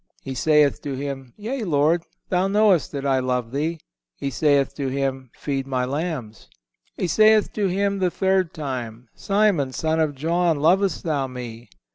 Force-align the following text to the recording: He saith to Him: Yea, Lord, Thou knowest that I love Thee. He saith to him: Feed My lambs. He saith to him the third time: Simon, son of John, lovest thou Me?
He 0.23 0.33
saith 0.33 0.81
to 0.81 0.93
Him: 0.95 1.31
Yea, 1.37 1.61
Lord, 1.63 2.01
Thou 2.29 2.47
knowest 2.47 2.91
that 2.91 3.05
I 3.05 3.19
love 3.19 3.51
Thee. 3.51 3.79
He 4.17 4.31
saith 4.31 4.73
to 4.73 4.87
him: 4.87 5.29
Feed 5.35 5.67
My 5.67 5.85
lambs. 5.85 6.49
He 6.97 7.05
saith 7.05 7.53
to 7.53 7.67
him 7.67 7.99
the 7.99 8.09
third 8.09 8.51
time: 8.51 9.09
Simon, 9.13 9.71
son 9.73 9.99
of 9.99 10.15
John, 10.15 10.59
lovest 10.59 11.03
thou 11.03 11.27
Me? 11.27 11.69